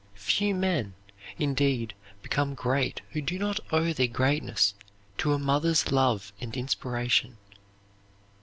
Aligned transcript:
Few 0.15 0.55
men, 0.55 0.95
indeed, 1.37 1.93
become 2.23 2.55
great 2.55 3.01
who 3.11 3.21
do 3.21 3.37
not 3.37 3.59
owe 3.71 3.93
their 3.93 4.07
greatness 4.07 4.73
to 5.19 5.31
a 5.31 5.37
mother's 5.37 5.91
love 5.91 6.33
and 6.41 6.57
inspiration. 6.57 7.37